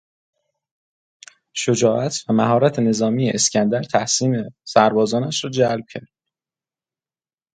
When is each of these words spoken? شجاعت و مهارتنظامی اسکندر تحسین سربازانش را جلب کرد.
شجاعت 1.53 2.23
و 2.29 2.33
مهارتنظامی 2.33 3.29
اسکندر 3.29 3.83
تحسین 3.83 4.51
سربازانش 4.65 5.43
را 5.43 5.49
جلب 5.49 5.85
کرد. 5.89 6.07